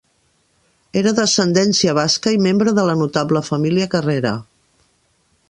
[1.01, 4.35] Era d'ascendència basca i membre de la notable família Carrera.